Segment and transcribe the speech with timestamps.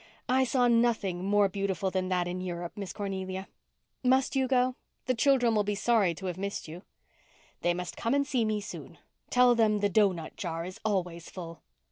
[0.27, 3.47] "I saw nothing more beautiful than that in Europe, Miss Cornelia.
[4.03, 4.75] Must you go?
[5.05, 6.81] The children will be sorry to have missed you."
[7.61, 8.97] "They must come and see me soon.
[9.29, 11.61] Tell them the doughnut jar is always full."